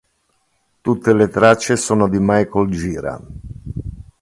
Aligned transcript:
Tutte 0.81 1.13
le 1.13 1.27
tracce 1.29 1.75
sono 1.75 2.09
di 2.09 2.17
Michael 2.19 2.71
Gira. 2.71 3.21